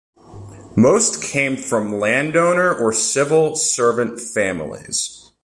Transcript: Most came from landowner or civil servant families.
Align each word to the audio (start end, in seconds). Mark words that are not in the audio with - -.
Most 0.75 1.21
came 1.21 1.55
from 1.55 1.99
landowner 1.99 2.73
or 2.73 2.91
civil 2.91 3.55
servant 3.55 4.19
families. 4.19 5.31